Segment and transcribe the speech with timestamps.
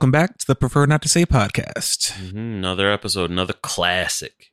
[0.00, 2.12] Welcome back to the Prefer Not to Say podcast.
[2.12, 4.50] Mhm, Another episode, another classic.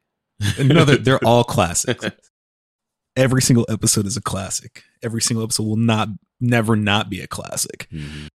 [0.57, 2.03] Another, they're all classics.
[3.15, 4.83] Every single episode is a classic.
[5.01, 6.09] Every single episode will not,
[6.41, 7.87] never not be a classic.
[7.93, 8.27] Mhm.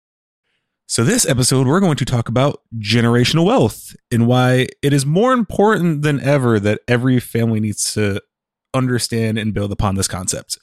[0.89, 5.35] So, this episode, we're going to talk about generational wealth and why it is more
[5.35, 8.23] important than ever that every family needs to
[8.73, 10.59] understand and build upon this concept.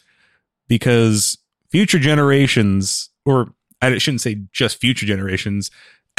[0.67, 1.37] Because
[1.69, 5.69] future generations, or I shouldn't say just future generations,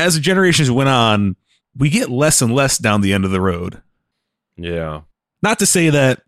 [0.00, 1.36] as the generations went on,
[1.76, 3.82] we get less and less down the end of the road.
[4.56, 5.02] Yeah.
[5.42, 6.22] Not to say that,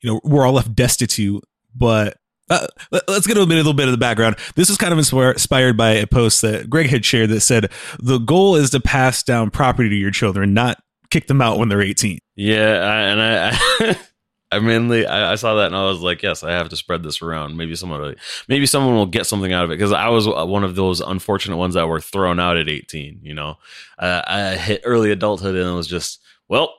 [0.00, 1.42] you know, we're all left destitute,
[1.74, 2.16] but
[2.50, 4.36] uh, let- let's get a bit, a little bit of the background.
[4.54, 8.18] This is kind of inspired by a post that Greg had shared that said the
[8.18, 10.78] goal is to pass down property to your children, not
[11.10, 12.18] kick them out when they're 18.
[12.36, 12.78] Yeah.
[12.80, 13.98] I, and I,
[14.50, 16.76] I, I mainly, I, I saw that and I was like, yes, I have to
[16.76, 17.56] spread this around.
[17.56, 18.14] Maybe someone, will-
[18.48, 19.74] maybe someone will get something out of it.
[19.74, 23.20] Because I was one of those unfortunate ones that were thrown out at 18.
[23.22, 23.58] You know,
[23.98, 26.74] uh, I hit early adulthood and it was just, well,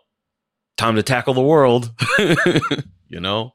[0.78, 1.92] time to tackle the world.
[3.08, 3.54] you know?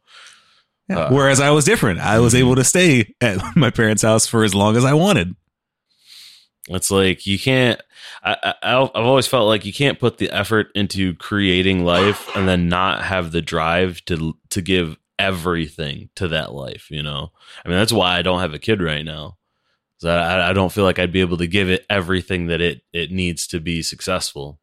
[0.91, 2.01] Uh, Whereas I was different.
[2.01, 5.35] I was able to stay at my parents' house for as long as I wanted.
[6.69, 7.81] It's like you can't.
[8.23, 12.49] I, I, I've always felt like you can't put the effort into creating life and
[12.49, 16.91] then not have the drive to to give everything to that life.
[16.91, 17.33] You know,
[17.65, 19.37] I mean that's why I don't have a kid right now.
[20.05, 23.11] I, I don't feel like I'd be able to give it everything that it it
[23.11, 24.59] needs to be successful.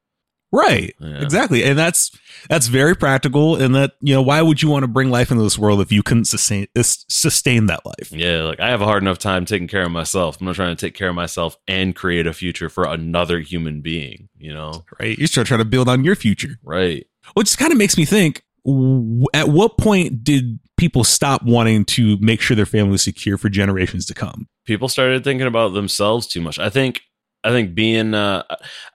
[0.52, 0.94] Right.
[1.00, 1.22] Yeah.
[1.22, 1.64] Exactly.
[1.64, 2.12] And that's
[2.50, 5.44] that's very practical and that, you know, why would you want to bring life into
[5.44, 8.12] this world if you couldn't sustain uh, sustain that life?
[8.12, 10.40] Yeah, like I have a hard enough time taking care of myself.
[10.40, 13.82] I'm not trying to take care of myself and create a future for another human
[13.82, 14.28] being.
[14.38, 15.18] You know, Right.
[15.18, 16.60] You're still trying to build on your future.
[16.64, 17.06] right?
[17.34, 22.18] Which kind of makes me think w- at what point did people stop wanting to
[22.20, 24.48] make sure their family was secure for generations to come?
[24.66, 26.58] people started thinking about themselves too much.
[26.60, 27.02] I think
[27.44, 28.44] I think being uh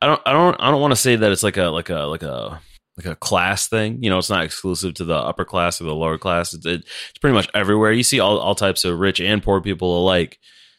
[0.01, 2.01] I don't I don't I don't want to say that it's like a like a
[2.01, 2.61] like a
[2.97, 4.03] like a class thing.
[4.03, 6.55] You know, it's not exclusive to the upper class or the lower class.
[6.55, 7.93] It's, it's pretty much everywhere.
[7.93, 10.39] You see all all types of rich and poor people alike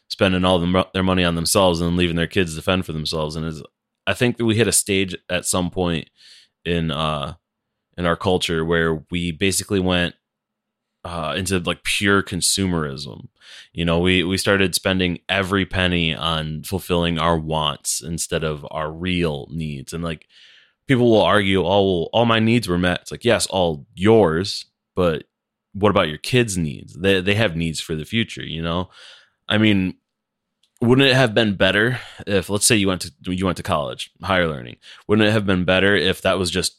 [0.10, 3.36] spending all them, their money on themselves and leaving their kids to fend for themselves.
[3.36, 3.62] And is
[4.06, 6.10] I think that we hit a stage at some point
[6.66, 7.34] in uh
[7.98, 10.16] in our culture where we basically went
[11.08, 13.30] uh, into like pure consumerism.
[13.74, 18.92] You know, we we started spending every penny on fulfilling our wants instead of our
[18.92, 19.94] real needs.
[19.94, 20.28] And like
[20.88, 24.66] people will argue, "Oh, well, all my needs were met." It's like, yes, all yours,
[24.96, 25.24] but
[25.74, 26.94] what about your kids' needs?
[26.94, 28.44] They they have needs for the future.
[28.44, 28.90] You know,
[29.48, 29.96] I mean.
[30.80, 34.12] Wouldn't it have been better if, let's say, you went to you went to college,
[34.22, 34.76] higher learning?
[35.08, 36.78] Wouldn't it have been better if that was just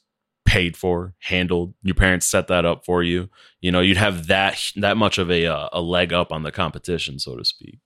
[0.49, 1.75] paid for, handled?
[1.83, 3.29] Your parents set that up for you
[3.61, 6.53] you know you'd have that that much of a uh, a leg up on the
[6.53, 7.79] competition so to speak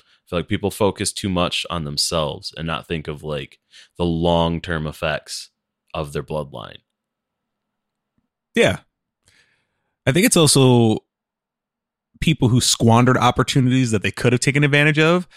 [0.00, 3.58] i feel like people focus too much on themselves and not think of like
[3.96, 5.50] the long-term effects
[5.94, 6.78] of their bloodline
[8.54, 8.80] Yeah.
[10.06, 11.04] I think it's also
[12.20, 15.28] people who squandered opportunities that they could have taken advantage of.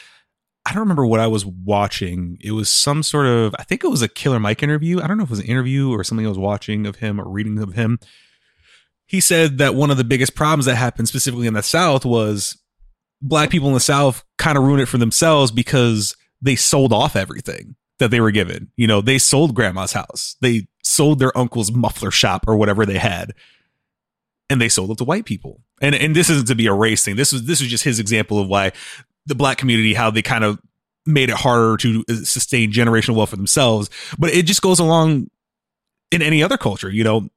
[0.66, 2.38] I don't remember what I was watching.
[2.40, 5.02] It was some sort of, I think it was a Killer Mike interview.
[5.02, 7.20] I don't know if it was an interview or something I was watching of him
[7.20, 8.00] or reading of him.
[9.08, 12.58] He said that one of the biggest problems that happened specifically in the South was
[13.22, 17.16] black people in the South kind of ruined it for themselves because they sold off
[17.16, 18.72] everything that they were given.
[18.78, 22.98] You know, they sold grandma's house, they sold their uncle's muffler shop or whatever they
[22.98, 23.34] had,
[24.50, 25.62] and they sold it to white people.
[25.82, 27.16] And and this isn't to be a race thing.
[27.16, 28.72] This was this was just his example of why
[29.26, 30.60] the black community how they kind of
[31.06, 33.90] made it harder to uh, sustain generational wealth for themselves.
[34.20, 35.30] But it just goes along
[36.12, 36.90] in any other culture.
[36.90, 37.30] You know,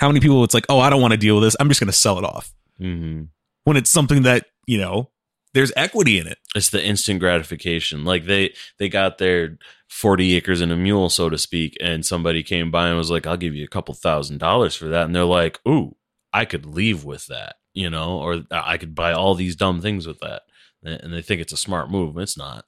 [0.00, 1.56] how many people it's like, oh, I don't want to deal with this.
[1.60, 3.24] I'm just going to sell it off mm-hmm.
[3.64, 5.10] when it's something that you know
[5.52, 6.38] there's equity in it.
[6.54, 9.58] it's the instant gratification like they they got their
[9.88, 13.26] 40 acres and a mule so to speak and somebody came by and was like
[13.26, 15.94] i'll give you a couple thousand dollars for that and they're like ooh
[16.32, 20.06] i could leave with that you know or i could buy all these dumb things
[20.06, 20.42] with that
[20.84, 22.64] and they think it's a smart move it's not.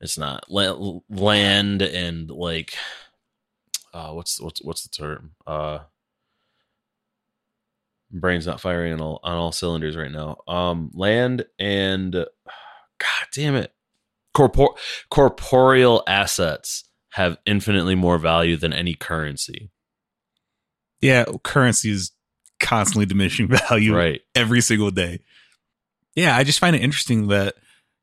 [0.00, 0.44] It's not.
[0.50, 2.74] La- land and like
[3.94, 5.32] uh what's what's what's the term?
[5.46, 5.80] Uh
[8.10, 10.36] brain's not firing on all, on all cylinders right now.
[10.48, 13.72] Um land and god damn it.
[14.34, 14.76] Corpor-
[15.10, 19.70] corporeal assets have infinitely more value than any currency.
[21.02, 22.12] Yeah, currency is
[22.58, 24.22] constantly diminishing value right.
[24.34, 25.20] every single day.
[26.14, 27.54] Yeah, I just find it interesting that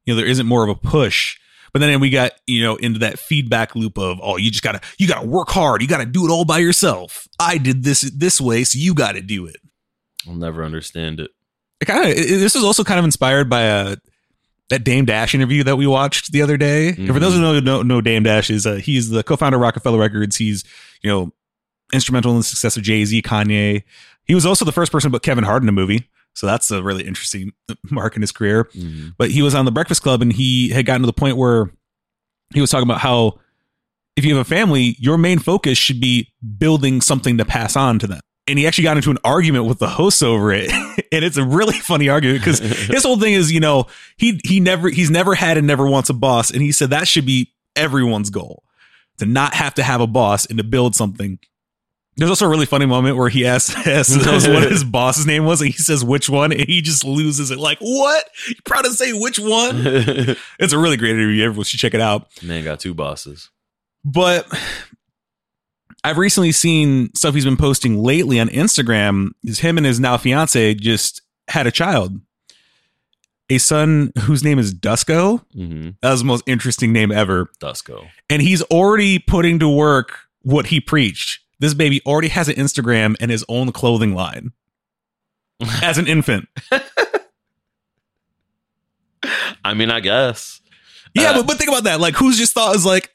[0.06, 1.38] you know there isn't more of a push.
[1.71, 4.81] But then we got you know into that feedback loop of oh you just gotta
[4.97, 7.27] you gotta work hard you gotta do it all by yourself.
[7.39, 9.57] I did this this way, so you got to do it.
[10.27, 11.29] i'll never understand it
[11.79, 13.97] It kind of this was also kind of inspired by a
[14.69, 16.89] that Dame Dash interview that we watched the other day.
[16.89, 19.61] And for those who know, know, know Dame Dash is uh, he's the co-founder of
[19.61, 20.38] Roc-A-Fella Records.
[20.38, 20.63] He's
[21.01, 21.31] you know
[21.94, 23.83] instrumental in the success of Jay Z, Kanye.
[24.25, 26.07] He was also the first person to put Kevin Hart in a movie.
[26.39, 27.51] So that's a really interesting
[27.91, 28.69] mark in his career.
[28.74, 29.13] Mhm.
[29.18, 31.69] But he was on the Breakfast Club and he had gotten to the point where
[32.53, 33.39] he was talking about how
[34.15, 38.00] if you have a family, your main focus should be building something to pass on
[38.00, 38.21] to them.
[38.47, 40.71] And he actually got into an argument with the hosts over it.
[41.12, 43.88] and it's a really funny argument because his whole thing is, you know,
[44.18, 46.51] he he never he's never had and never wants a boss.
[46.51, 48.63] And he said that should be everyone's goal
[49.18, 51.38] to not have to have a boss and to build something.
[52.19, 54.16] There's also a really funny moment where he asks, asks
[54.48, 57.57] what his boss's name was, and he says which one, and he just loses it.
[57.57, 58.25] Like, what?
[58.48, 59.86] You proud to say which one?
[60.60, 61.45] It's a really great interview.
[61.45, 62.27] Everyone should check it out.
[62.44, 63.50] Man got two bosses.
[64.04, 64.45] But
[66.04, 69.30] I've recently seen stuff he's been posting lately on Instagram.
[69.44, 72.19] Is him and his now fiance just had a child,
[73.50, 75.44] a son whose name is Dusko.
[75.54, 77.50] hmm That was the most interesting name ever.
[77.62, 78.07] Dusko.
[78.30, 81.39] And he's already putting to work what he preached.
[81.59, 84.53] This baby already has an Instagram and his own clothing line
[85.83, 86.47] as an infant.
[89.65, 90.61] I mean, I guess.
[91.13, 92.00] Yeah, Uh, but, but think about that.
[92.00, 93.13] Like, who's just thought is like,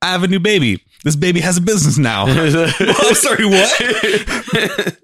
[0.00, 0.82] I have a new baby.
[1.04, 2.26] This baby has a business now.
[2.26, 4.96] well, I'm sorry, what?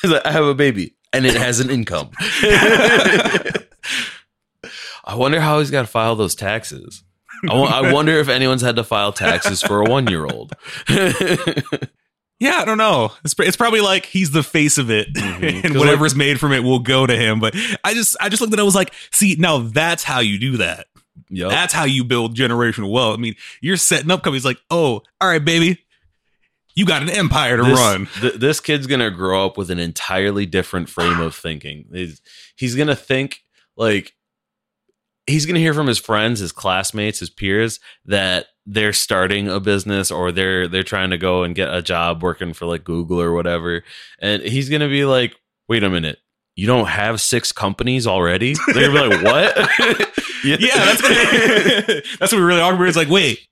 [0.00, 2.10] He's like, I have a baby and it has an income.
[5.06, 7.02] I wonder how he's got to file those taxes.
[7.50, 10.52] I wonder if anyone's had to file taxes for a one year old.
[12.40, 13.12] Yeah, I don't know.
[13.24, 15.64] It's, it's probably like he's the face of it, Mhm.
[15.64, 17.38] and whatever's made from it will go to him.
[17.40, 17.54] But
[17.84, 18.62] I just, I just looked at it.
[18.62, 20.88] I was like, see, now that's how you do that.
[21.30, 21.50] Yep.
[21.50, 23.16] That's how you build generational wealth.
[23.16, 25.84] I mean, you're setting up companies like, oh, all right, baby,
[26.74, 28.08] you got an empire to this, run.
[28.20, 31.86] th- this kid's gonna grow up with an entirely different frame of thinking.
[31.92, 32.20] He's,
[32.56, 33.42] he's gonna think
[33.76, 34.12] like
[35.26, 40.10] he's gonna hear from his friends, his classmates, his peers that they're starting a business
[40.10, 43.32] or they're they're trying to go and get a job working for like Google or
[43.32, 43.82] whatever,
[44.18, 45.36] and he's gonna be like,
[45.68, 46.18] "Wait a minute."
[46.56, 48.54] You don't have six companies already?
[48.72, 50.10] They're gonna be like, "What?"
[50.44, 52.86] Yeah, that's what, that's what we really awkward.
[52.86, 53.48] It's like, wait,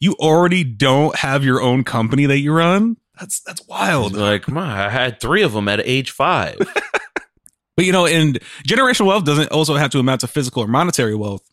[0.00, 2.98] you already don't have your own company that you run?
[3.18, 4.12] That's that's wild.
[4.14, 6.58] like, "My, I had three of them at age five.
[7.76, 11.14] But you know, and generational wealth doesn't also have to amount to physical or monetary
[11.14, 11.48] wealth.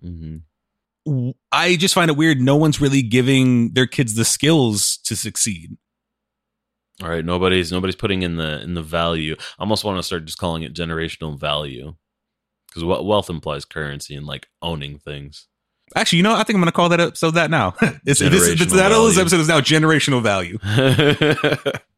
[0.00, 0.38] hmm
[1.52, 2.40] I just find it weird.
[2.40, 5.76] No one's really giving their kids the skills to succeed.
[7.02, 9.36] All right, nobody's nobody's putting in the in the value.
[9.38, 11.96] I almost want to start just calling it generational value
[12.68, 15.48] because wealth implies currency and like owning things.
[15.94, 17.74] Actually, you know, I think I'm going to call that episode that now.
[18.06, 20.58] it's, this, it's, that episode is now generational value.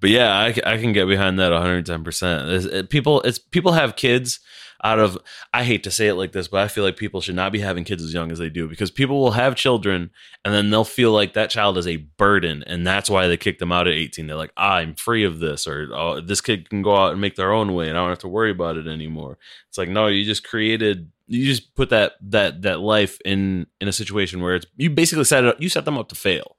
[0.00, 2.04] but yeah, I, I can get behind that 110.
[2.04, 4.40] percent People, it's people have kids
[4.84, 5.18] out of.
[5.52, 7.60] I hate to say it like this, but I feel like people should not be
[7.60, 10.10] having kids as young as they do because people will have children
[10.44, 13.58] and then they'll feel like that child is a burden, and that's why they kick
[13.58, 14.26] them out at 18.
[14.26, 17.20] They're like, ah, I'm free of this, or oh, this kid can go out and
[17.20, 19.38] make their own way, and I don't have to worry about it anymore.
[19.68, 21.10] It's like no, you just created.
[21.28, 25.24] You just put that that that life in in a situation where it's you basically
[25.24, 26.56] set it up, you set them up to fail,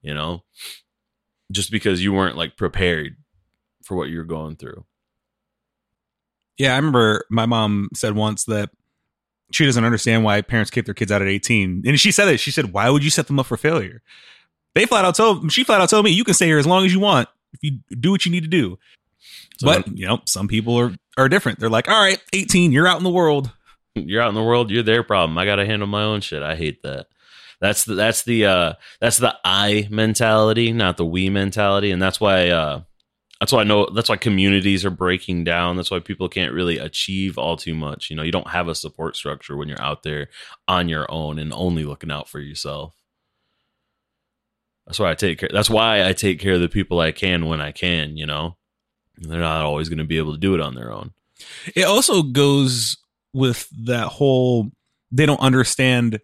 [0.00, 0.44] you know,
[1.50, 3.16] just because you weren't like prepared
[3.84, 4.84] for what you're going through.
[6.56, 8.70] Yeah, I remember my mom said once that
[9.52, 11.82] she doesn't understand why parents kick their kids out at 18.
[11.86, 12.40] And she said it.
[12.40, 14.02] She said, Why would you set them up for failure?
[14.74, 16.84] They flat out told she flat out told me you can stay here as long
[16.84, 18.78] as you want if you do what you need to do.
[19.58, 21.60] So but you know, some people are are different.
[21.60, 23.52] They're like, all right, 18, you're out in the world.
[23.94, 25.38] you're out in the world, you're their problem.
[25.38, 26.42] I got to handle my own shit.
[26.42, 27.06] I hate that.
[27.60, 32.20] That's the that's the uh that's the I mentality, not the we mentality, and that's
[32.20, 32.82] why uh
[33.40, 35.76] that's why I know that's why communities are breaking down.
[35.76, 38.08] That's why people can't really achieve all too much.
[38.10, 40.28] You know, you don't have a support structure when you're out there
[40.68, 42.94] on your own and only looking out for yourself.
[44.86, 45.50] That's why I take care.
[45.52, 48.16] That's why I take care of the people I can when I can.
[48.16, 48.56] You know,
[49.16, 51.12] they're not always going to be able to do it on their own.
[51.74, 52.96] It also goes
[53.32, 54.70] with that whole
[55.10, 56.20] they don't understand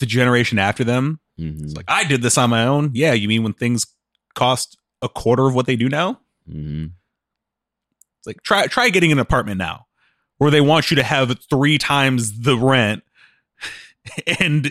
[0.00, 1.20] the generation after them.
[1.40, 1.62] Mhm.
[1.64, 2.90] It's like, I did this on my own.
[2.94, 3.86] Yeah, you mean when things
[4.34, 6.20] cost a quarter of what they do now?
[6.50, 6.92] Mhm.
[8.18, 9.86] It's like try try getting an apartment now
[10.38, 13.02] where they want you to have three times the rent
[14.40, 14.70] and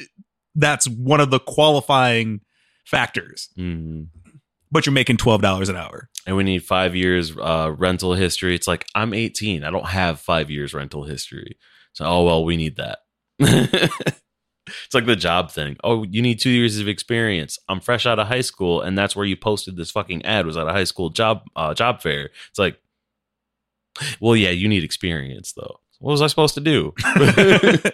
[0.55, 2.41] that's one of the qualifying
[2.85, 3.49] factors.
[3.57, 4.07] Mhm.
[4.71, 6.09] But you're making twelve dollars an hour.
[6.25, 8.53] and we need five years uh, rental history.
[8.53, 9.63] It's like I'm 18.
[9.63, 11.57] I don't have five years rental history.
[11.93, 12.99] So oh well, we need that.
[14.85, 15.77] it's like the job thing.
[15.83, 17.59] Oh, you need two years of experience.
[17.67, 20.45] I'm fresh out of high school, and that's where you posted this fucking ad.
[20.45, 22.29] Was at a high school job uh, job fair.
[22.49, 22.79] It's like,
[24.19, 25.79] well, yeah, you need experience though.
[25.99, 26.93] What was I supposed to do?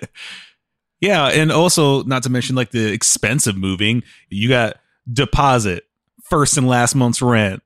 [0.99, 4.03] yeah, and also not to mention like the expense of moving.
[4.29, 4.77] You got
[5.11, 5.85] deposit,
[6.23, 7.63] first and last month's rent.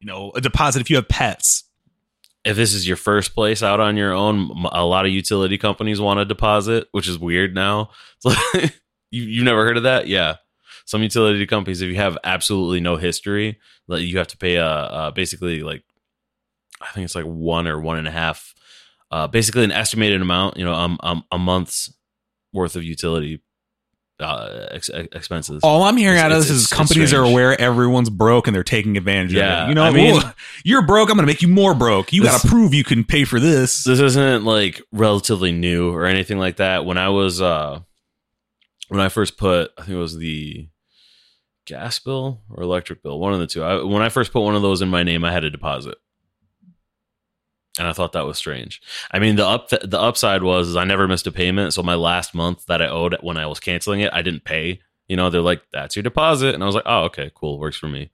[0.00, 1.64] You know, a deposit if you have pets.
[2.44, 6.00] If this is your first place out on your own, a lot of utility companies
[6.00, 7.90] want a deposit, which is weird now.
[9.10, 10.06] You you never heard of that?
[10.06, 10.36] Yeah,
[10.84, 14.66] some utility companies, if you have absolutely no history, like you have to pay a,
[14.66, 15.82] uh basically like
[16.82, 18.54] I think it's like one or one and a half,
[19.10, 21.90] uh, basically an estimated amount, you know, um, um a month's
[22.52, 23.40] worth of utility
[24.20, 25.60] uh, ex- ex- expenses.
[25.62, 28.64] All I'm hearing It's- out of this is companies are aware everyone's broke and they're
[28.64, 29.68] taking advantage of Yeah, it.
[29.68, 30.34] You know, I mean- "Well,
[30.64, 31.08] you're broke.
[31.10, 32.12] I'm going to make you more broke.
[32.12, 33.84] You got to prove you can pay for this.
[33.84, 36.84] this isn't like relatively new or anything like that.
[36.84, 37.80] When I was uh
[38.88, 40.68] when I first put I think it was the
[41.66, 43.62] gas bill or electric bill, one of the two.
[43.62, 45.96] I, when I first put one of those in my name, I had a deposit.
[47.78, 48.82] And I thought that was strange.
[49.12, 51.94] I mean, the up the upside was is I never missed a payment, so my
[51.94, 54.80] last month that I owed when I was canceling it, I didn't pay.
[55.06, 57.76] You know, they're like, "That's your deposit," and I was like, "Oh, okay, cool, works
[57.78, 58.10] for me."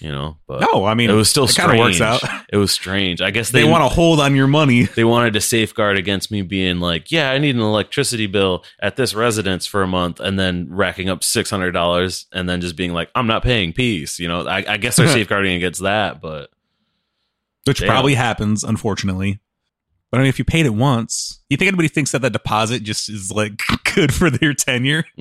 [0.00, 2.22] You know, but No, I mean, it was still it kind of works out.
[2.52, 3.20] It was strange.
[3.20, 4.84] I guess They, they, want to hold on your money.
[4.84, 8.94] they wanted to safeguard against me being like, yeah, I need an electricity bill at
[8.94, 12.76] this residence for a month, and then racking up six hundred dollars, and then just
[12.76, 13.72] being like, I'm not paying.
[13.72, 14.20] Peace.
[14.20, 16.50] You know, I, I guess they're safeguarding against that, but
[17.68, 17.88] which Damn.
[17.88, 19.40] probably happens, unfortunately.
[20.10, 22.82] But I mean, if you paid it once, you think anybody thinks that the deposit
[22.82, 23.60] just is like
[23.94, 25.04] good for their tenure?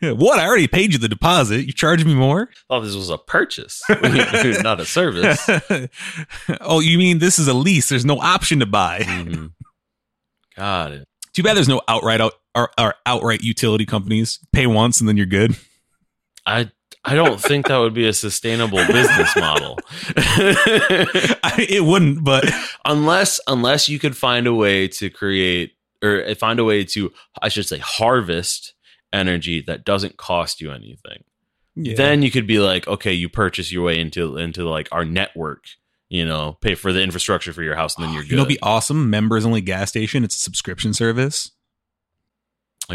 [0.00, 0.38] what?
[0.40, 1.66] I already paid you the deposit.
[1.66, 2.50] You charge me more?
[2.68, 5.48] oh, this was a purchase, not a service.
[6.60, 7.88] oh, you mean this is a lease?
[7.88, 9.00] There's no option to buy.
[9.00, 9.52] Mhm.
[10.56, 11.08] Got it.
[11.32, 14.40] Too bad there's no outright out or, or outright utility companies.
[14.52, 15.56] Pay once and then you're good.
[16.44, 16.72] I
[17.08, 19.78] I don't think that would be a sustainable business model.
[20.16, 22.44] I, it wouldn't, but
[22.84, 25.72] unless unless you could find a way to create
[26.02, 28.74] or eh, find a way to I should say harvest
[29.12, 31.24] energy that doesn't cost you anything.
[31.96, 35.64] Then you could be like, okay, you purchase your way into into like our network,
[36.08, 38.30] you know, pay for the infrastructure for your house, and then ah, you're good.
[38.30, 39.10] you know, it'd be awesome.
[39.10, 40.24] Members only gas station.
[40.24, 41.52] It's a subscription service.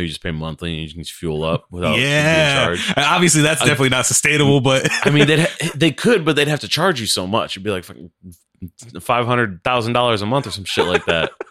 [0.02, 2.94] You just pay monthly and you can just fuel up without yeah, being charged.
[2.98, 4.60] obviously that's I- definitely not sustainable.
[4.62, 5.46] But I mean, they
[5.76, 7.54] they could, but they'd have to charge you so much.
[7.54, 8.12] It'd be like fucking
[9.02, 11.32] five hundred thousand dollars a month or some shit like that.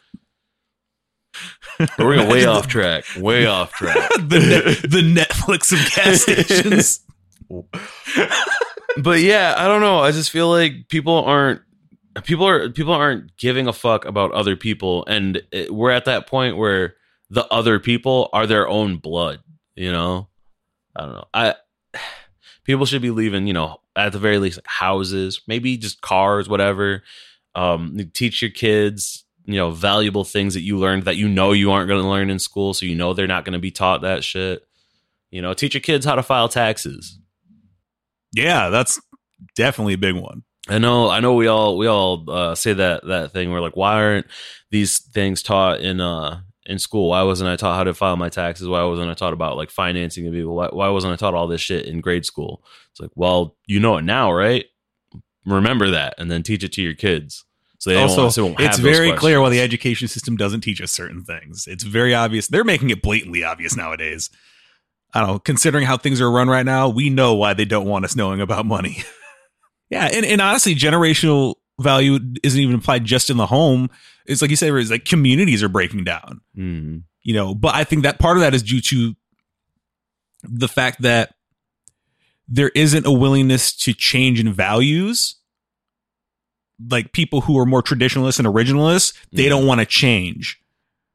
[1.98, 3.04] We're going way off track.
[3.16, 4.10] Way off track.
[4.16, 7.00] the the Netflix of gas stations.
[9.02, 10.00] but yeah, I don't know.
[10.00, 11.62] I just feel like people aren't
[12.24, 16.26] people are people aren't giving a fuck about other people, and it, we're at that
[16.26, 16.96] point where
[17.32, 19.40] the other people are their own blood.
[19.74, 20.28] You know,
[20.94, 21.24] I don't know.
[21.32, 21.54] I
[22.64, 23.46] people should be leaving.
[23.46, 27.02] You know, at the very least, houses, maybe just cars, whatever.
[27.54, 31.72] Um, teach your kids, you know, valuable things that you learned that you know you
[31.72, 34.02] aren't going to learn in school, so you know they're not going to be taught
[34.02, 34.66] that shit.
[35.30, 37.18] You know, teach your kids how to file taxes.
[38.34, 39.00] Yeah, that's
[39.56, 40.42] definitely a big one.
[40.68, 41.32] I know, I know.
[41.32, 43.50] We all we all uh, say that that thing.
[43.50, 44.26] We're like, why aren't
[44.70, 47.10] these things taught in uh in school?
[47.10, 48.68] Why wasn't I taught how to file my taxes?
[48.68, 50.54] Why wasn't I taught about like financing of people?
[50.54, 52.64] Why, why wasn't I taught all this shit in grade school?
[52.90, 54.66] It's like, well, you know it now, right?
[55.44, 57.44] Remember that, and then teach it to your kids.
[57.78, 61.24] So they also, so it's very clear why the education system doesn't teach us certain
[61.24, 61.66] things.
[61.66, 62.46] It's very obvious.
[62.46, 64.30] They're making it blatantly obvious nowadays.
[65.12, 65.38] I don't know.
[65.40, 68.40] Considering how things are run right now, we know why they don't want us knowing
[68.40, 69.02] about money.
[69.90, 73.90] yeah, and, and honestly, generational value isn't even applied just in the home.
[74.26, 76.40] It's like you said, it's like communities are breaking down.
[76.56, 77.02] Mhm.
[77.24, 79.14] you know but i think that part of that is due to
[80.42, 81.34] the fact that
[82.48, 85.36] there isn't a willingness to change in values.
[86.90, 90.58] Like people who are more traditionalists and originalists they don't want to change.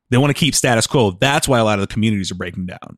[0.10, 1.12] They want to keep status quo.
[1.20, 2.98] That's why a lot of the communities are breaking down.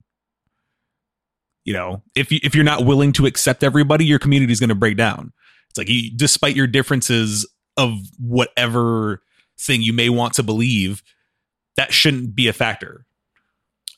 [1.65, 4.69] You know if you if you're not willing to accept everybody your community is going
[4.69, 5.33] to break down.
[5.69, 9.23] It's like you, despite your differences of whatever
[9.59, 11.03] thing you may want to believe
[11.75, 13.05] that shouldn't be a factor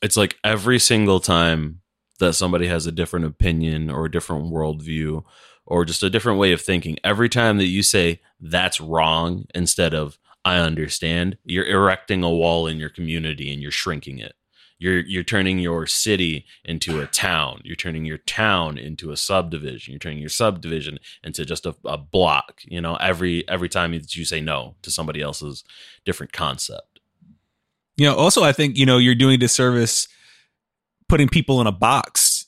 [0.02, 1.80] it's like every single time
[2.18, 5.24] that somebody has a different opinion or a different worldview
[5.64, 9.94] or just a different way of thinking, every time that you say that's wrong instead
[9.94, 14.34] of I understand, you're erecting a wall in your community and you're shrinking it.
[14.82, 17.60] You're you're turning your city into a town.
[17.62, 19.92] You're turning your town into a subdivision.
[19.92, 22.62] You're turning your subdivision into just a, a block.
[22.64, 25.62] You know, every every time you say no to somebody else's
[26.04, 26.98] different concept.
[27.96, 30.08] You know, also I think, you know, you're doing disservice
[31.08, 32.46] putting people in a box.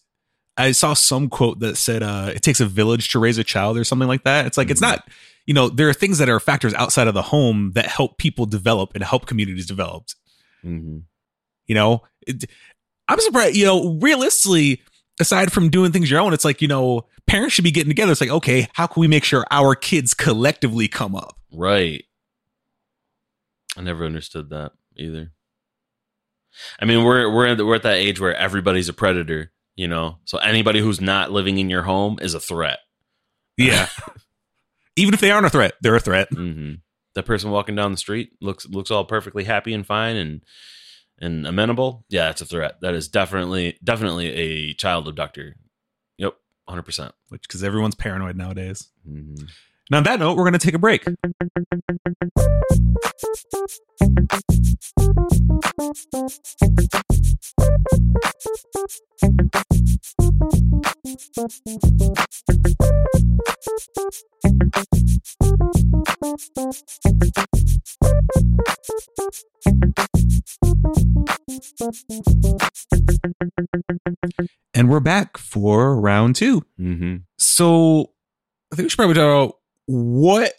[0.57, 3.79] I saw some quote that said uh it takes a village to raise a child
[3.79, 4.47] or something like that.
[4.47, 4.89] It's like it's Mhm.
[4.91, 5.09] not
[5.47, 8.47] you know, there are things that are factors outside of the home that help people
[8.47, 10.07] develop and help communities develop.
[10.63, 10.99] hmm
[11.67, 12.45] You know, it,
[13.09, 14.83] I'm surprised, you know, realistically,
[15.21, 18.13] aside from doing things your own, it's like, you know, parents should be getting together.
[18.13, 21.37] It's like, okay, how can we make sure our kids collectively come up?
[21.53, 22.05] Right.
[23.77, 25.33] I never understood that either.
[26.81, 30.19] I mean, we're we're at, we're at that age where everybody's a predator, you know.
[30.25, 32.79] So anybody who's not living in your home is a threat.
[33.57, 33.89] Yeah.
[34.97, 36.29] Even if they aren't a threat, they're a threat.
[36.31, 36.75] hmm
[37.17, 40.43] That person walking down the street looks looks all perfectly happy and fine and
[41.21, 42.05] and amenable.
[42.09, 42.81] Yeah, it's a threat.
[42.81, 45.57] That is definitely definitely a child abductor.
[46.19, 46.37] Yep,
[46.69, 47.15] hundred percent.
[47.29, 48.89] Which, because everyone's paranoid nowadays.
[49.09, 49.47] Mm-hmm.
[49.91, 51.05] And on that note, we're going to take a break.
[74.75, 76.63] And we're back for round two.
[76.79, 77.17] Mm-hmm.
[77.39, 78.11] So
[78.73, 80.53] I think we should probably talk about what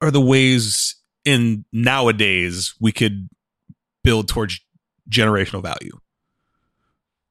[0.00, 3.28] are the ways in nowadays we could
[4.04, 4.60] build towards
[5.10, 5.98] generational value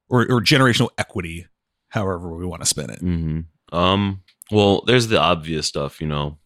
[0.08, 1.46] or, or generational equity,
[1.88, 3.00] however we want to spin it.
[3.00, 3.40] hmm
[3.72, 4.22] Um.
[4.50, 6.38] Well, there's the obvious stuff, you know,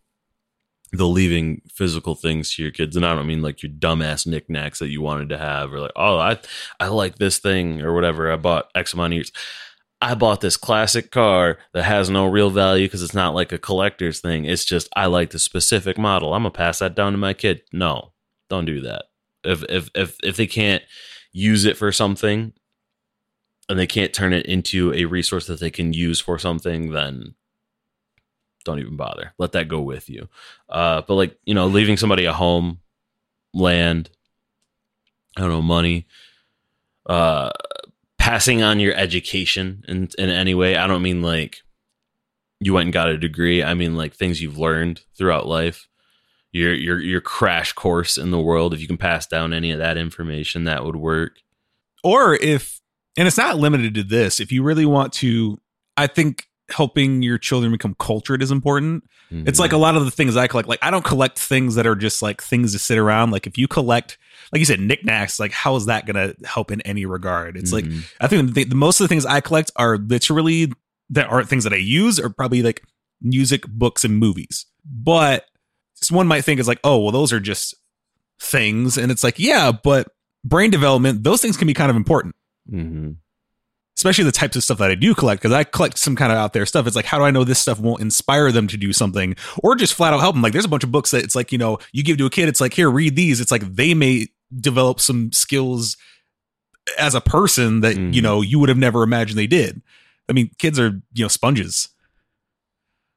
[0.93, 4.81] the leaving physical things to your kids, and I don't mean like your dumbass knickknacks
[4.81, 6.39] that you wanted to have, or like, oh, I
[6.79, 8.31] I like this thing or whatever.
[8.31, 9.33] I bought X amount of years.
[10.03, 13.59] I bought this classic car that has no real value because it's not like a
[13.59, 14.47] collector's thing.
[14.47, 16.35] It's just I like the specific model.
[16.35, 17.63] I'm gonna pass that down to my kid.
[17.73, 18.13] No,
[18.49, 19.05] don't do that.
[19.45, 20.83] If if if if they can't
[21.33, 22.53] use it for something
[23.69, 27.35] and they can't turn it into a resource that they can use for something, then
[28.65, 29.33] don't even bother.
[29.39, 30.29] Let that go with you.
[30.69, 32.81] Uh, but like you know, leaving somebody a home,
[33.55, 34.11] land,
[35.37, 36.07] I don't know, money,
[37.07, 37.51] uh,
[38.19, 40.77] passing on your education in in any way.
[40.77, 41.63] I don't mean like
[42.61, 43.63] you went and got a degree.
[43.63, 45.89] I mean like things you've learned throughout life.
[46.53, 48.75] Your your your crash course in the world.
[48.75, 51.39] If you can pass down any of that information, that would work.
[52.03, 52.81] Or if,
[53.17, 55.61] and it's not limited to this, if you really want to,
[55.97, 59.05] I think helping your children become cultured is important.
[59.33, 60.69] It's like a lot of the things I collect.
[60.69, 63.31] Like I don't collect things that are just like things to sit around.
[63.31, 64.19] Like if you collect,
[64.53, 67.57] like you said, knickknacks, like how is that going to help in any regard?
[67.57, 68.03] It's like Mhm.
[68.21, 70.73] I think the, the most of the things I collect are literally
[71.11, 72.83] that aren't things that I use, or probably like
[73.23, 74.67] music, books, and movies.
[74.85, 75.45] But
[76.11, 77.75] one might think is like, oh, well, those are just
[78.41, 80.09] things, and it's like, yeah, but
[80.45, 82.35] brain development, those things can be kind of important
[82.73, 83.17] Mhm.
[84.01, 86.39] Especially the types of stuff that I do collect because I collect some kind of
[86.39, 86.87] out there stuff.
[86.87, 89.77] It's like, how do I know this stuff won't inspire them to do something or
[89.77, 90.41] just flat out help them?
[90.41, 92.31] Like, there's a bunch of books that it's like, you know, you give to a
[92.31, 93.43] kid, it's like, here, read these.
[93.43, 95.99] It's like they may develop some skills
[96.99, 98.15] as a person that, Mhm.
[98.15, 99.83] you know, you would have never imagined they did.
[100.31, 101.91] I mean, kids are, you know, sponges.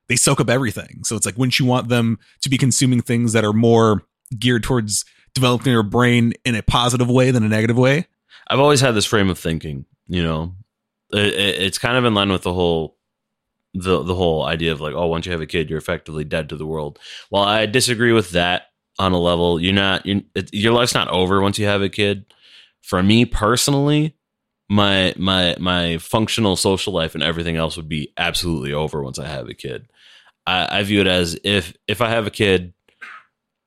[0.10, 1.06] They soak up everything.
[1.06, 4.04] So it's like, wouldn't you want them to be consuming things that are more
[4.38, 8.08] geared towards developing their brain in a positive way than a negative way?
[8.50, 9.86] I've always had this frame of thinking.
[10.10, 10.54] You know,
[11.14, 12.98] it, it- it's kind of in line with the whole
[13.74, 16.50] the the whole idea of like, oh, once you have a kid, you're effectively dead
[16.50, 17.00] to the world.
[17.32, 18.68] Well, I disagree with that
[19.00, 19.60] on a level.
[19.62, 20.06] You're not.
[20.06, 22.26] You're, it, your life's not over once you have a kid.
[22.84, 24.16] For me personally,
[24.70, 29.28] my my my functional social life and everything else would be absolutely over once I
[29.28, 29.88] have a kid.
[30.46, 32.74] I, I view it as if if I have a kid,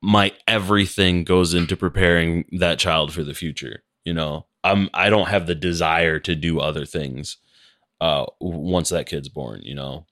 [0.02, 3.82] my everything goes into preparing that child for the future.
[4.04, 7.38] You know, I'm I don't have the desire to do other things
[8.00, 10.06] uh once that kid's born, you know.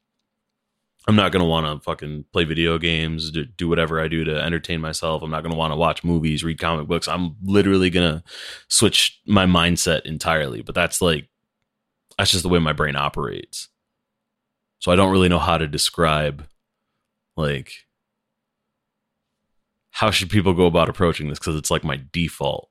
[1.07, 4.41] I'm not gonna want to fucking play video games, do, do whatever I do to
[4.43, 5.23] entertain myself.
[5.23, 7.09] I'm not gonna want to watch movies, read comic books.
[7.09, 8.25] I'm literally gonna
[8.69, 10.63] switch my mindset entirely.
[10.63, 11.29] But that's like
[12.17, 13.69] that's just the way my brain operates.
[14.79, 16.47] So I don't really know how to describe
[17.37, 17.73] like
[19.91, 22.69] how should people go about approaching this because it's like my default.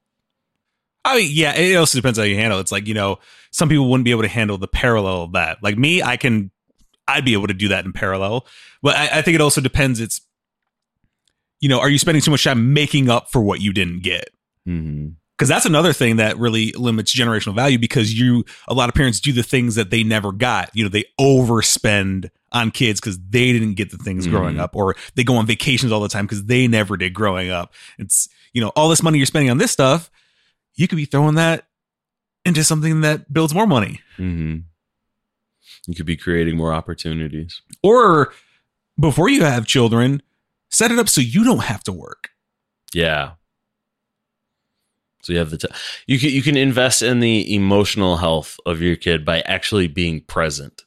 [1.05, 2.61] I mean, yeah, it also depends how you handle it.
[2.61, 3.19] It's like, you know,
[3.51, 5.61] some people wouldn't be able to handle the parallel of that.
[5.61, 6.49] Like me, I can,
[7.07, 8.45] I'd be able to do that in parallel.
[8.81, 9.99] But I, I think it also depends.
[9.99, 10.21] It's,
[11.59, 14.29] you know, are you spending too much time making up for what you didn't get?
[14.67, 15.09] Mm-hmm.
[15.37, 19.19] Because that's another thing that really limits generational value because you, a lot of parents
[19.19, 20.69] do the things that they never got.
[20.73, 24.61] You know, they overspend on kids because they didn't get the things growing Mhm.
[24.61, 27.73] up, or they go on vacations all the time because they never did growing up.
[27.97, 30.11] It's, you know, all this money you're spending on this stuff,
[30.75, 31.67] you could be throwing that
[32.45, 34.01] into something that builds more money.
[34.17, 34.59] Mm-hmm.
[35.87, 37.61] You could be creating more opportunities.
[37.81, 38.33] Or
[38.99, 40.21] before you have children,
[40.73, 42.29] Set it up so you don't have to work.
[42.95, 43.33] Yeah.
[45.21, 45.67] So you have the t-
[46.07, 50.21] you can you can invest in the emotional health of your kid by actually being
[50.21, 50.81] present.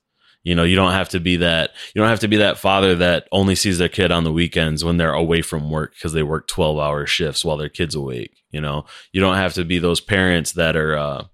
[0.46, 2.94] You know, you don't have to be that you don't have to be that father
[2.94, 6.22] that only sees their kid on the weekends when they're away from work because they
[6.22, 8.84] work 12-hour shifts while their kid's awake, you know.
[9.10, 11.24] You don't have to be those parents that are uh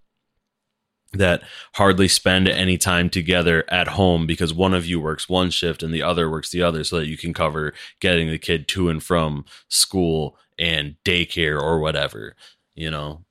[1.13, 1.43] that
[1.75, 5.93] hardly spend any time together at home because one of you works one shift and
[5.93, 9.03] the other works the other so that you can cover getting the kid to and
[9.03, 12.35] from school and daycare or whatever
[12.75, 13.23] you know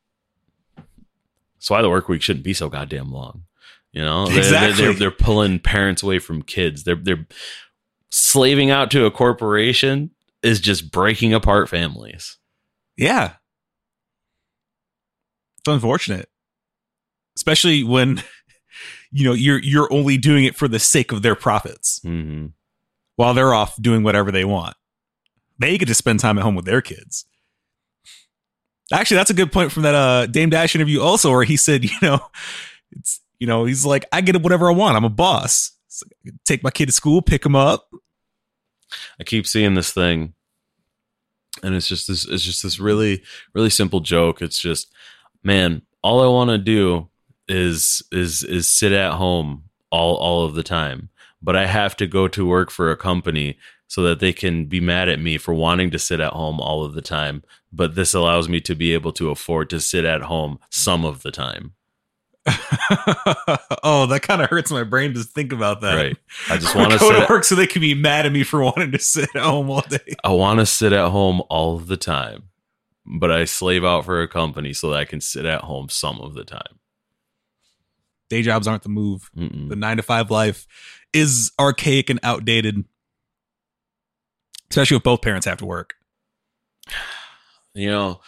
[1.56, 3.46] that's why the work week shouldn't be so goddamn long
[3.93, 4.71] you know They're- Exactly.
[4.77, 7.25] they're, they're, they're pulling parents away from kids they're they're
[8.10, 10.12] slaving out to a corporation
[10.43, 12.38] is just breaking apart families
[12.97, 13.34] Yeah.
[15.60, 16.27] It's unfortunate.
[17.36, 18.23] Especially when
[19.12, 22.47] you know you're you're only doing it for the sake of their profits hmm
[23.17, 24.75] while they're off doing whatever they want.
[25.60, 27.25] They get to spend time at home with their kids.
[28.91, 31.84] Actually, that's a good point from that uh Dame Dash interview also where he said,
[31.86, 32.19] you know,
[32.91, 34.95] it's you know, he's like, I get whatever I want.
[34.95, 35.71] I'm a boss.
[36.45, 37.89] Take my kid to school, pick him up.
[39.19, 40.36] I keep seeing this thing,
[41.63, 42.23] and it's just this.
[42.23, 43.23] It's just this really,
[43.56, 44.43] really simple joke.
[44.43, 44.93] It's just,
[45.43, 47.10] man, all I want to do
[47.47, 51.10] is is is sit at home all all of the time,
[51.41, 54.80] but I have to go to work for a company so that they can be
[54.80, 57.43] mad at me for wanting to sit at home all of the time.
[57.73, 61.23] But this allows me to be able to afford to sit at home some of
[61.23, 61.73] the time.
[63.84, 65.95] oh, that kind of hurts my brain to think about that.
[65.95, 66.17] Right.
[66.49, 67.27] I just want to go sit.
[67.27, 69.69] to work so they can be mad at me for wanting to sit at home
[69.69, 70.15] all day.
[70.23, 72.49] I want to sit at home all the time,
[73.06, 76.19] but I slave out for a company so that I can sit at home some
[76.19, 76.80] of the time.
[78.30, 79.30] Day jobs aren't the move.
[79.38, 79.69] Mm-mm.
[79.69, 80.65] The nine to five life
[81.13, 82.86] is archaic and outdated,
[84.69, 85.95] especially if both parents have to work.
[87.73, 88.21] You know,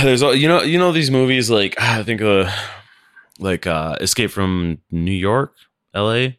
[0.00, 2.50] there's all you know, you know these movies like I think uh
[3.38, 5.54] like uh Escape from New York,
[5.94, 6.38] L.A.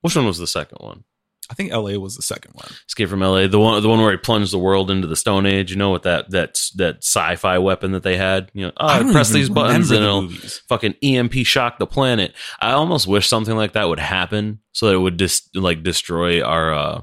[0.00, 1.04] Which one was the second one?
[1.50, 2.68] I think LA was the second one.
[2.88, 3.46] Escape from L.A.
[3.46, 5.70] The one, the one where he plunged the world into the Stone Age.
[5.70, 8.50] You know, with that that that sci-fi weapon that they had.
[8.54, 10.62] You know, oh, press these buttons and the it'll movies.
[10.68, 12.32] fucking EMP shock the planet.
[12.60, 16.42] I almost wish something like that would happen so that it would just like destroy
[16.42, 17.02] our uh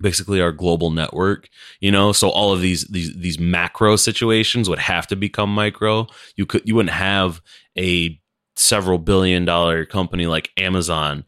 [0.00, 1.48] basically our global network,
[1.80, 2.12] you know?
[2.12, 6.06] So all of these these these macro situations would have to become micro.
[6.36, 7.40] You could you wouldn't have
[7.76, 8.20] a
[8.56, 11.24] several billion dollar company like Amazon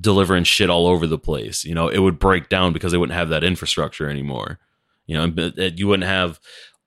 [0.00, 1.64] delivering shit all over the place.
[1.64, 4.58] You know, it would break down because they wouldn't have that infrastructure anymore.
[5.06, 6.38] You know, uh, you wouldn't have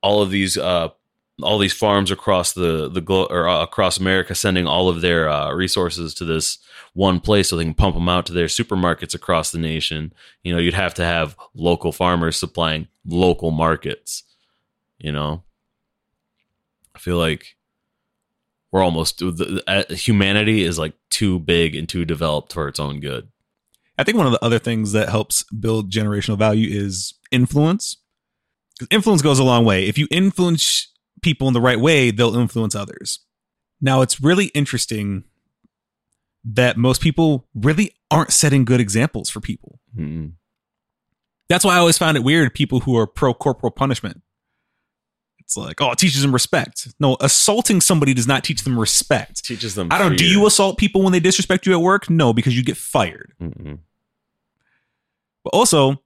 [0.02, 0.90] all of these uh
[1.42, 5.28] all these farms across the the glo- or uh, across America sending all of their
[5.30, 6.60] uh, resources to this
[6.94, 10.14] one place so they can pump them out to their supermarkets across the nation.
[10.44, 14.24] You know, you'd have to have local farmers supplying local markets.
[15.00, 15.44] You know,
[16.96, 17.56] I feel like
[18.72, 22.80] we're almost the, the, uh, humanity is like too big and too developed for its
[22.80, 23.28] own good.
[23.98, 27.98] I think one of the other things that helps build generational value is influence.
[28.80, 29.86] 'Cause Influence goes a long way.
[29.88, 30.88] If you influence
[31.24, 33.20] people in the right way, they'll influence others.
[33.82, 35.24] Now, it's really interesting
[36.46, 39.80] that most people really aren't setting good examples for people.
[39.98, 40.34] Mm-mm.
[41.50, 44.22] That's why I always found it weird people who are pro corporal punishment.
[45.40, 46.88] It's like, oh, it teaches them respect.
[47.00, 49.44] No, assaulting somebody does not teach them respect.
[49.44, 49.90] Teaches them.
[49.92, 50.18] I don't.
[50.18, 52.10] Do you assault people when they disrespect you at work?
[52.10, 53.34] No, because you get fired.
[53.42, 53.80] Mm-mm.
[55.44, 56.02] But also,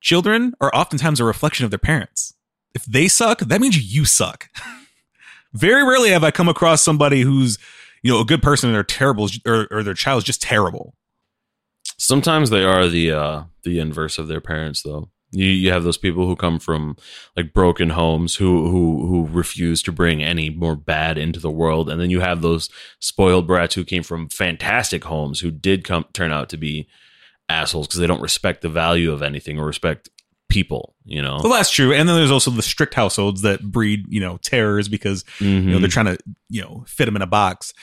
[0.00, 2.34] children are oftentimes a reflection of their parents.
[2.74, 4.48] If they suck, that means you suck.
[5.52, 7.58] Very rarely have I come across somebody who's,
[8.02, 10.94] you know, a good person and they're terrible or, or their child's just terrible.
[11.98, 15.10] Sometimes they are the uh the inverse of their parents though.
[15.32, 16.96] You you have those people who come from
[17.36, 21.90] like broken homes who who who refuse to bring any more bad into the world
[21.90, 26.06] and then you have those spoiled brats who came from fantastic homes who did come
[26.12, 26.88] turn out to be
[27.48, 30.08] assholes because they don't respect the value of anything or respect
[30.50, 31.40] people, you know.
[31.42, 31.92] Well, that's true.
[31.92, 35.76] And then there's also the strict households that breed, you know, terrors because you know
[35.76, 35.80] Mhm.
[35.80, 36.18] they're trying to,
[36.48, 37.74] you know, fit them in a box.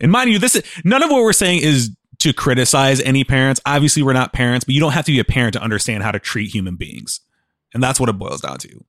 [0.00, 3.60] And mind you, this is none of what we're saying is to criticize any parents.
[3.66, 6.12] Obviously, we're not parents, but you don't have to be a parent to understand how
[6.12, 7.20] to treat human beings.
[7.74, 8.84] And that's what it boils down to.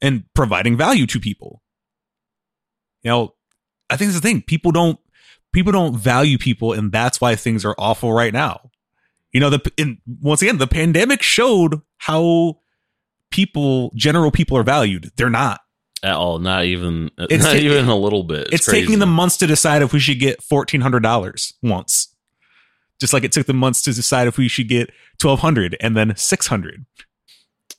[0.00, 1.62] And providing value to people.
[3.02, 3.34] You know,
[3.90, 4.42] I think it's the thing.
[4.42, 4.98] People don't
[5.52, 8.70] people don't value people, and that's why things are awful right now.
[9.32, 12.60] You know, the and once again, the pandemic showed how
[13.30, 15.10] people, general people, are valued.
[15.16, 15.60] They're not.
[16.02, 18.48] at all, not even It's not even a little bit.
[18.52, 18.82] It's, crazy.
[18.82, 22.14] taking them months to decide if we should get fourteen hundred dollars once.
[23.00, 26.16] Just like it took them months to decide if we should get 1200 and then
[26.16, 26.86] 600.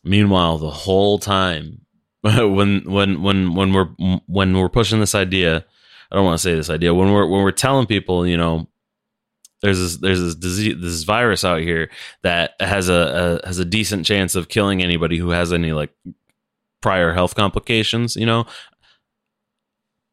[0.03, 1.81] Meanwhile, the whole time
[2.21, 3.89] when when when when we're
[4.27, 5.65] when we're pushing this idea,
[6.11, 8.67] I don't want to say this idea when we're when we're telling people, you know,
[9.61, 11.89] there's this there's this disease this virus out here
[12.21, 15.91] that has a, a has a decent chance of killing anybody who has any like
[16.81, 18.45] prior health complications, you know.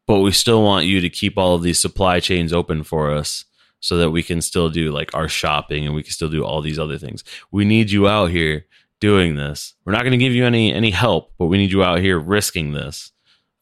[0.07, 3.45] But we still want you to keep all of these supply chains open for us
[3.79, 6.61] so that we can still do like our shopping and we can still do all
[6.61, 7.23] these other things.
[7.51, 8.65] We need you out here
[8.99, 9.75] doing this.
[9.83, 12.19] We're not going to give you any any help, but we need you out here
[12.19, 13.11] risking this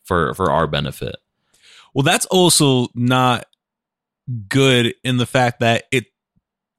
[0.03, 1.15] for for our benefit.
[1.93, 3.45] Well, that's also not
[4.47, 6.05] good in the fact that it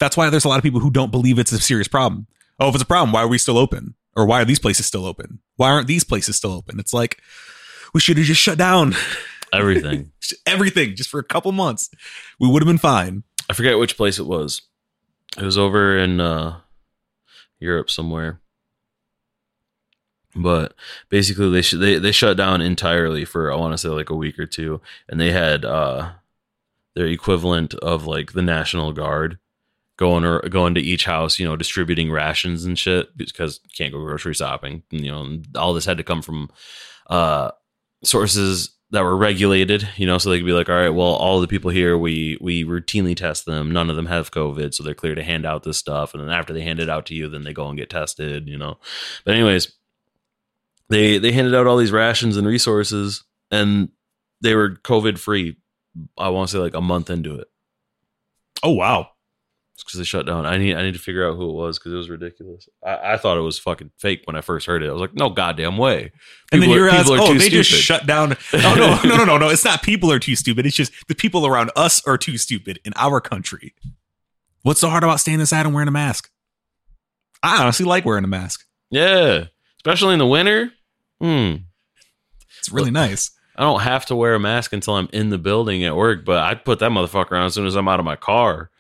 [0.00, 2.26] that's why there's a lot of people who don't believe it's a serious problem.
[2.58, 3.94] Oh, if it's a problem, why are we still open?
[4.16, 5.40] Or why are these places still open?
[5.56, 6.78] Why aren't these places still open?
[6.78, 7.20] It's like
[7.92, 8.94] we should have just shut down
[9.52, 10.12] everything.
[10.46, 11.90] everything just for a couple months.
[12.38, 13.24] We would have been fine.
[13.48, 14.62] I forget which place it was.
[15.36, 16.60] It was over in uh
[17.58, 18.40] Europe somewhere.
[20.36, 20.74] But
[21.08, 24.16] basically they sh- they they shut down entirely for I want to say like a
[24.16, 26.12] week or two and they had uh
[26.94, 29.38] their equivalent of like the National Guard
[29.96, 34.00] going or going to each house, you know, distributing rations and shit because can't go
[34.00, 34.82] grocery shopping.
[34.90, 36.50] You know, all this had to come from
[37.08, 37.50] uh,
[38.02, 39.88] sources that were regulated.
[39.96, 42.38] You know, so they could be like, all right, well, all the people here, we
[42.40, 43.70] we routinely test them.
[43.70, 46.14] None of them have COVID, so they're clear to hand out this stuff.
[46.14, 48.48] And then after they hand it out to you, then they go and get tested.
[48.48, 48.78] You know,
[49.24, 49.72] but anyways,
[50.88, 53.90] they they handed out all these rations and resources, and
[54.40, 55.56] they were COVID free
[56.18, 57.48] I want to say like a month into it.
[58.62, 59.10] Oh wow!
[59.74, 60.46] It's because they shut down.
[60.46, 62.68] I need I need to figure out who it was because it was ridiculous.
[62.84, 64.88] I, I, thought it was fucking fake when I first heard it.
[64.88, 66.04] I was like, no goddamn way.
[66.04, 66.12] People
[66.52, 67.64] and then you realize, oh, they stupid.
[67.64, 68.36] just shut down.
[68.54, 69.48] Oh no, no, no, no, no!
[69.48, 70.64] It's not people are too stupid.
[70.64, 73.74] It's just the people around us are too stupid in our country.
[74.62, 76.30] What's so hard about staying inside and wearing a mask?
[77.42, 78.64] I honestly like wearing a mask.
[78.90, 79.46] Yeah,
[79.78, 80.72] especially in the winter.
[81.20, 81.56] Hmm.
[82.58, 83.32] It's really nice.
[83.56, 86.38] I don't have to wear a mask until I'm in the building at work, but
[86.38, 88.70] I put that motherfucker on as soon as I'm out of my car.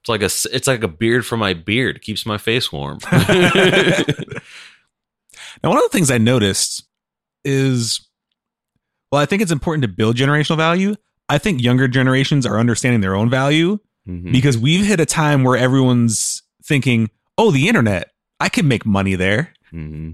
[0.00, 1.96] It's like a it's like a beard for my beard.
[1.96, 2.98] It keeps my face warm.
[3.12, 3.18] now,
[5.62, 6.84] one of the things I noticed
[7.44, 8.00] is,
[9.10, 10.96] well, I think it's important to build generational value.
[11.28, 13.78] I think younger generations are understanding their own value
[14.08, 14.30] mm-hmm.
[14.30, 19.14] because we've hit a time where everyone's thinking, "Oh, the internet, I can make money
[19.14, 20.12] there." Mm-hmm.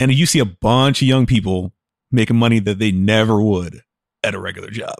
[0.00, 1.72] And you see a bunch of young people
[2.10, 3.82] making money that they never would
[4.22, 4.96] at a regular job.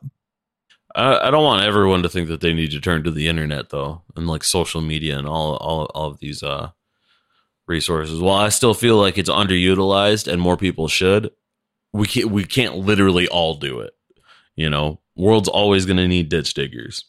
[0.95, 3.71] I, I don't want everyone to think that they need to turn to the internet
[3.71, 6.71] though, and like social media and all all all of these uh
[7.67, 8.21] resources.
[8.21, 11.31] While I still feel like it's underutilized and more people should,
[11.93, 13.93] we can't we can't literally all do it.
[14.57, 17.05] You know, world's always going to need ditch diggers.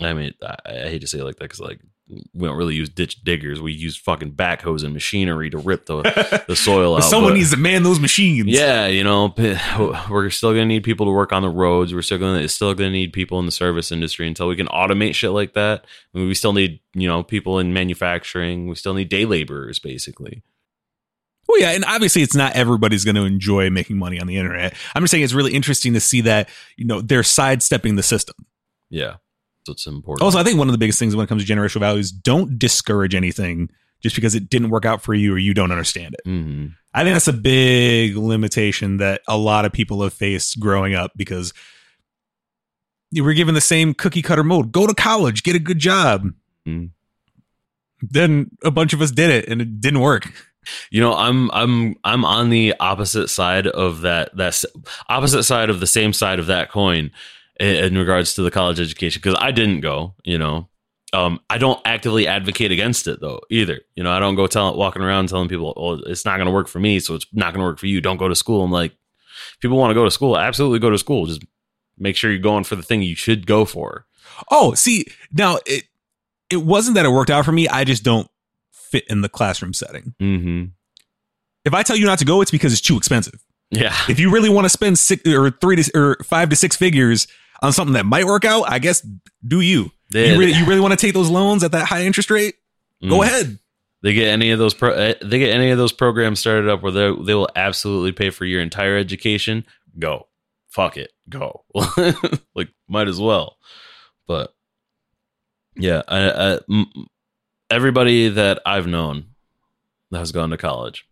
[0.00, 2.74] I mean, I, I hate to say it like that because like we don't really
[2.74, 3.62] use ditch diggers.
[3.62, 6.02] We use fucking backhoes and machinery to rip the
[6.48, 7.04] the soil out.
[7.04, 8.46] Someone but, needs to man those machines.
[8.46, 9.32] Yeah, you know,
[10.10, 11.94] we're still gonna need people to work on the roads.
[11.94, 15.14] We're still gonna still gonna need people in the service industry until we can automate
[15.14, 15.86] shit like that.
[16.14, 18.68] I mean, we still need you know people in manufacturing.
[18.68, 20.42] We still need day laborers, basically.
[21.48, 24.72] Well, yeah, and obviously it's not everybody's going to enjoy making money on the internet.
[24.94, 28.34] I'm just saying it's really interesting to see that you know they're sidestepping the system.
[28.90, 29.16] Yeah
[29.72, 30.22] it's important.
[30.22, 32.58] Also, I think one of the biggest things when it comes to generational values, don't
[32.58, 36.28] discourage anything just because it didn't work out for you or you don't understand it.
[36.28, 36.66] Mm-hmm.
[36.92, 41.12] I think that's a big limitation that a lot of people have faced growing up
[41.16, 41.54] because
[43.10, 44.72] you were given the same cookie cutter mode.
[44.72, 46.28] Go to college, get a good job.
[46.66, 46.90] Mm.
[48.02, 50.32] Then a bunch of us did it and it didn't work.
[50.90, 54.62] You know, I'm I'm I'm on the opposite side of that that
[55.08, 57.10] opposite side of the same side of that coin
[57.60, 60.14] in, regards to the college education because I didn't go.
[60.24, 60.68] You know,
[61.12, 63.80] um, I don't actively advocate against it though either.
[63.94, 66.52] You know, I don't go telling walking around telling people, "Oh, it's not going to
[66.52, 68.00] work for me, so it's not going to work for you.
[68.00, 68.92] Don't go to school." I'm like,
[69.60, 71.26] people want to go to school, absolutely go to school.
[71.26, 71.42] Just
[71.98, 74.06] make sure you're going for the thing you should go for.
[74.50, 75.84] Oh, see, now it
[76.50, 77.68] it wasn't that it worked out for me.
[77.68, 78.28] I just don't
[78.72, 80.14] fit in the classroom setting.
[80.20, 80.64] Mm-hmm.
[81.64, 83.44] If I tell you not to go, it's because it's too expensive.
[83.70, 83.94] Yeah.
[84.08, 87.26] If you really want to spend six or three to or five to six figures
[87.64, 89.06] on something that might work out, I guess
[89.46, 89.90] do you.
[90.10, 92.54] They, you really, you really want to take those loans at that high interest rate?
[93.02, 93.10] Mm.
[93.10, 93.58] Go ahead.
[94.02, 96.82] They get any of those pro, eh, they get any of those programs started up
[96.82, 99.64] where they they will absolutely pay for your entire education.
[99.98, 100.28] Go,
[100.68, 101.64] fuck it, go.
[102.54, 103.56] like might as well.
[104.26, 104.54] But
[105.74, 107.06] yeah, I, I, m-
[107.70, 109.24] everybody that I've known
[110.10, 111.08] that has gone to college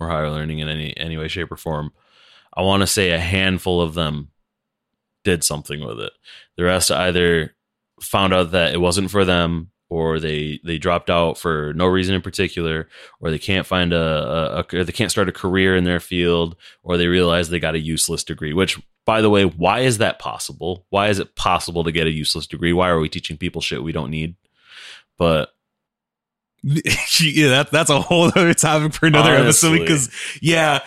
[0.00, 1.92] or higher learning in any any way, shape, or form,
[2.52, 4.30] I want to say a handful of them
[5.26, 6.12] did something with it.
[6.56, 7.54] The rest either
[8.00, 12.14] found out that it wasn't for them or they they dropped out for no reason
[12.14, 12.88] in particular
[13.20, 13.98] or they can't find a,
[14.58, 17.74] a, a they can't start a career in their field or they realize they got
[17.74, 21.84] a useless degree which by the way why is that possible why is it possible
[21.84, 24.34] to get a useless degree why are we teaching people shit we don't need
[25.16, 25.50] but
[26.62, 29.68] yeah, that, that's a whole other topic for another Honestly.
[29.68, 30.10] episode because
[30.42, 30.80] yeah,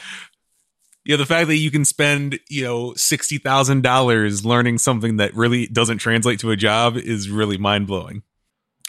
[1.10, 5.34] yeah, the fact that you can spend you know sixty thousand dollars learning something that
[5.36, 8.22] really doesn't translate to a job is really mind blowing.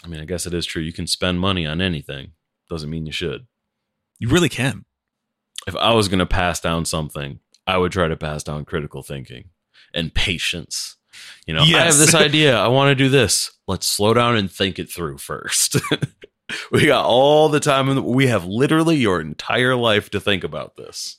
[0.03, 2.31] i mean i guess it is true you can spend money on anything
[2.69, 3.47] doesn't mean you should
[4.19, 4.85] You really can.
[5.67, 9.03] if I was going to pass down something, I would try to pass down critical
[9.03, 9.49] thinking
[9.93, 10.95] and patience.
[11.45, 12.55] You know, I have this idea.
[12.57, 13.51] I want to do this.
[13.67, 15.75] Let's slow down and think it through first.
[16.71, 17.89] we got all the time.
[17.89, 21.17] In the, we have literally your entire life to think about this.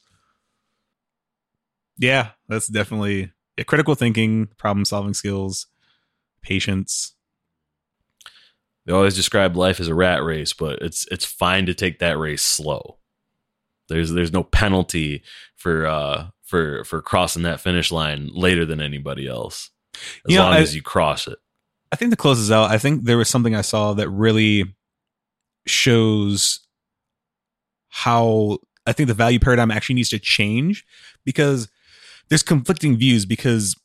[1.98, 5.66] Yeah, that's definitely yeah, critical thinking, problem solving skills,
[6.42, 7.14] patience.
[8.86, 12.18] They always describe life as a rat race, but it's it's fine to take that
[12.18, 12.98] race slow.
[13.88, 15.22] There's there's no penalty
[15.54, 19.70] for uh for for crossing that finish line later than anybody else.
[20.26, 21.38] As You know, long I- as you cross it.
[21.92, 24.64] I think to close this out, I think there was something I saw that really
[25.66, 26.60] shows
[27.90, 30.84] how I think the value paradigm actually needs to change
[31.24, 31.68] because
[32.32, 33.76] there's conflicting views because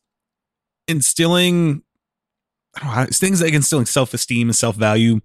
[0.88, 1.84] instilling
[2.78, 5.20] I don't know, things like instilling self-esteem and self-value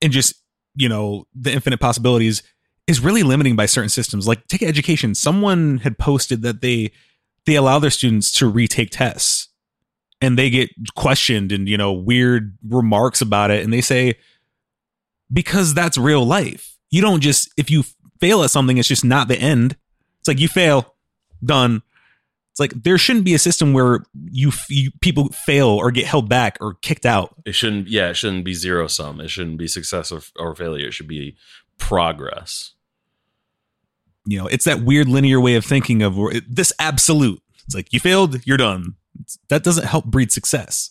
[0.00, 0.36] and just,
[0.74, 2.42] you know, the infinite possibilities
[2.86, 4.26] is really limiting by certain systems.
[4.26, 5.14] Like take education.
[5.14, 6.92] Someone had posted that they
[7.44, 9.48] they allow their students to retake tests
[10.22, 14.14] and they get questioned and you know weird remarks about it and they say
[15.30, 17.82] because that's real life you don't just if you
[18.20, 19.76] fail at something it's just not the end
[20.18, 20.94] it's like you fail
[21.44, 21.82] done
[22.50, 24.00] it's like there shouldn't be a system where
[24.30, 27.86] you, you people fail or get held back or kicked out It shouldn't.
[27.88, 29.20] Yeah, it shouldn't be zero sum.
[29.20, 30.88] It shouldn't be success or, or failure.
[30.88, 31.36] It should be
[31.78, 32.72] progress.
[34.26, 37.92] you know it's that weird linear way of thinking of where this absolute it's like
[37.92, 40.90] you failed you're done It's- that doesn't help breed success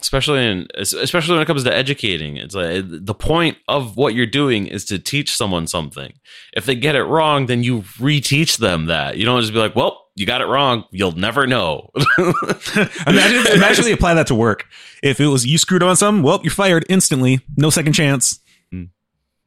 [0.00, 2.36] Especially in, especially when it comes to educating.
[2.36, 6.14] It's like the point of what you're doing is to teach someone something.
[6.54, 9.18] If they get it wrong, then you reteach them that.
[9.18, 10.84] You don't just be like, "Well, you got it wrong.
[10.90, 14.66] You'll never know." imagine, imagine they apply that to work
[15.02, 18.84] if it was you screwed on something well you're fired instantly no second chance hmm.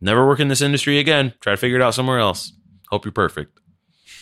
[0.02, 1.34] never work in this industry again.
[1.40, 2.54] Try to figure it out somewhere else.
[2.90, 3.60] Hope you're perfect.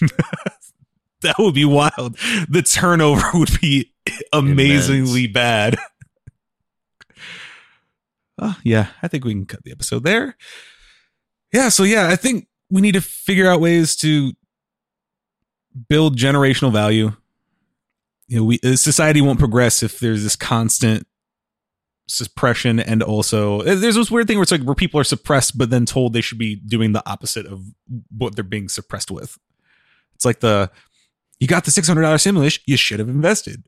[1.22, 2.18] that would be wild.
[2.50, 3.92] The turnover would be
[4.34, 5.78] amazingly bad.
[8.42, 10.36] Oh, yeah, I think we can cut the episode there.
[11.54, 14.32] Yeah, so yeah, I think we need to figure out ways to
[15.88, 17.12] build generational value.
[18.28, 21.06] You know, we uh, society won't progress if there's this constant
[22.08, 25.58] suppression and also uh, there's this weird thing where it's like where people are suppressed
[25.58, 27.64] but then told they should be doing the opposite of
[28.18, 29.38] what they're being suppressed with.
[30.16, 30.72] It's like the
[31.40, 33.64] you got the six hundred dollar stimulus, you should have invested.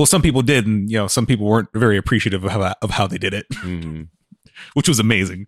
[0.00, 2.88] Well, some people did, and you know, some people weren't very appreciative of how, of
[2.88, 4.08] how they did it, Mhm.
[4.72, 5.46] which was amazing.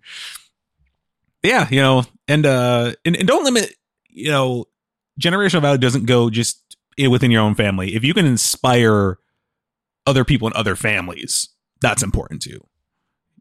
[1.42, 3.74] Yeah, you know, and uh, and, and don't limit,
[4.10, 4.66] you know,
[5.18, 7.94] generational value doesn't go just within your own family.
[7.94, 9.16] If you can inspire
[10.06, 11.48] other people in other families,
[11.80, 12.60] that's important too.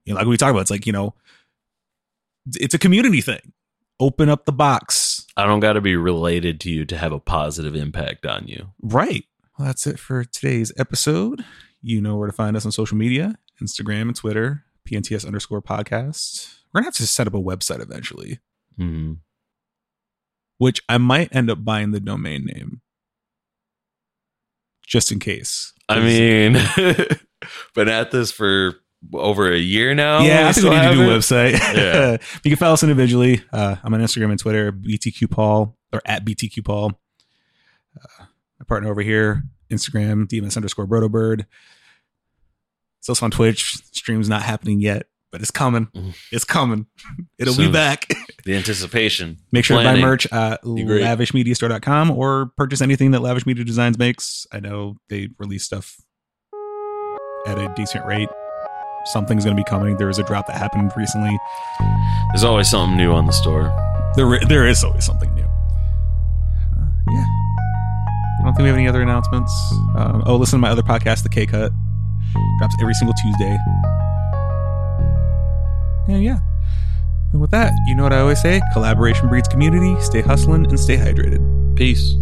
[0.06, 1.14] You know, like we talk about, it's like you know,
[2.56, 3.52] it's a community thing.
[4.00, 7.20] Open up the box, I don't got to be related to you to have a
[7.20, 8.70] positive impact on you.
[8.82, 9.26] Right.
[9.62, 11.46] Well, that's it for today's episode.
[11.84, 16.52] You know where to find us on social media Instagram and Twitter, PNTS underscore podcast.
[16.74, 18.40] We're going to have to set up a website eventually,
[18.80, 19.18] Mhm.
[20.58, 22.82] which I might end up buying the domain name
[24.88, 25.74] just in case.
[25.88, 26.54] I mean,
[27.76, 28.78] been at this for
[29.14, 30.24] over a year now.
[30.24, 31.52] yeah, I think we need to do a website.
[31.78, 32.18] Yeah.
[32.44, 33.44] you can follow us individually.
[33.54, 37.00] Uh, I'm on Instagram and Twitter, BTQ Paul or at BTQ Paul.
[37.96, 38.26] Uh,
[38.72, 41.46] partner over here, Instagram, DMS underscore Brotobird.
[43.00, 43.76] It's also on Twitch.
[43.92, 45.88] Stream's not happening yet, but it's coming.
[45.88, 46.16] Mhm.
[46.32, 46.86] It's coming.
[47.38, 48.08] It'll be back.
[48.46, 49.38] The anticipation.
[49.52, 50.02] Make sure to buy planning.
[50.02, 54.48] merch at lavishmediastore.com or purchase anything that Lavish Media Designs makes.
[54.52, 55.96] I know they release stuff
[57.46, 58.30] at a decent rate.
[59.06, 59.98] Something's going to be coming.
[59.98, 61.38] There was a drop that happened recently.
[62.32, 63.72] There's always something new on the store.
[64.16, 65.41] There, there is always something new.
[68.52, 69.54] Don't think we have any other announcements.
[69.96, 71.72] Um, oh, listen to my other podcast, The K Cut.
[72.60, 73.58] Drops every single Tuesday.
[76.08, 76.40] And yeah.
[77.32, 80.00] And with that, you know what I always say collaboration breeds community.
[80.02, 81.76] Stay hustling and stay hydrated.
[81.78, 82.16] Peace.